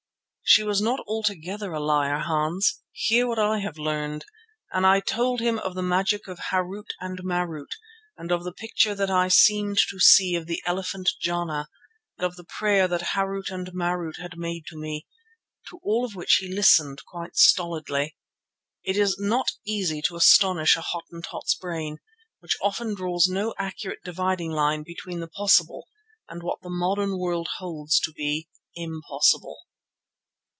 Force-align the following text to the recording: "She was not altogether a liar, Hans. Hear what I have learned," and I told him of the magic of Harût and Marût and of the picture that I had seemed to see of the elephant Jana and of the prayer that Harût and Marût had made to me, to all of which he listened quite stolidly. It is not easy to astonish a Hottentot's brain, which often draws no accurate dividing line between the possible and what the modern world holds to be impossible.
"She 0.43 0.63
was 0.63 0.81
not 0.81 0.99
altogether 1.07 1.71
a 1.71 1.79
liar, 1.79 2.17
Hans. 2.19 2.81
Hear 2.91 3.25
what 3.25 3.39
I 3.39 3.59
have 3.59 3.77
learned," 3.77 4.25
and 4.73 4.85
I 4.85 4.99
told 4.99 5.39
him 5.39 5.57
of 5.59 5.75
the 5.75 5.81
magic 5.81 6.27
of 6.27 6.39
Harût 6.51 6.89
and 6.99 7.19
Marût 7.19 7.69
and 8.17 8.33
of 8.33 8.43
the 8.43 8.51
picture 8.51 8.93
that 8.93 9.09
I 9.09 9.23
had 9.23 9.31
seemed 9.31 9.77
to 9.89 9.97
see 10.01 10.35
of 10.35 10.47
the 10.47 10.61
elephant 10.65 11.09
Jana 11.21 11.69
and 12.17 12.25
of 12.25 12.35
the 12.35 12.43
prayer 12.43 12.89
that 12.89 13.15
Harût 13.15 13.49
and 13.49 13.67
Marût 13.69 14.17
had 14.17 14.35
made 14.37 14.65
to 14.67 14.75
me, 14.77 15.07
to 15.69 15.79
all 15.85 16.03
of 16.03 16.15
which 16.15 16.39
he 16.41 16.53
listened 16.53 16.99
quite 17.05 17.37
stolidly. 17.37 18.17
It 18.83 18.97
is 18.97 19.15
not 19.17 19.51
easy 19.65 20.01
to 20.07 20.17
astonish 20.17 20.75
a 20.75 20.81
Hottentot's 20.81 21.55
brain, 21.55 21.99
which 22.39 22.57
often 22.61 22.93
draws 22.93 23.25
no 23.29 23.53
accurate 23.57 23.99
dividing 24.03 24.51
line 24.51 24.83
between 24.83 25.21
the 25.21 25.29
possible 25.29 25.87
and 26.27 26.43
what 26.43 26.59
the 26.61 26.69
modern 26.69 27.17
world 27.17 27.47
holds 27.59 28.01
to 28.01 28.11
be 28.11 28.49
impossible. 28.75 29.55